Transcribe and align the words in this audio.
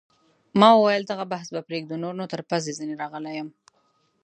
ما 0.59 0.69
وویل: 0.75 1.03
دغه 1.11 1.25
بحث 1.33 1.47
به 1.53 1.61
پرېږدو، 1.67 1.95
نور 2.03 2.13
نو 2.19 2.25
تر 2.33 2.41
پزې 2.49 2.71
ځیني 2.79 2.95
راغلی 3.01 3.33
یم. 3.39 3.49